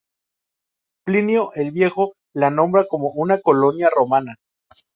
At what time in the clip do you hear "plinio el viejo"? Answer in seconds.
1.05-2.13